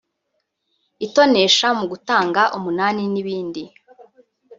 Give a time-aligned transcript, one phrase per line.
[1.05, 3.63] itonesha mu gutanga umunani n’ibindi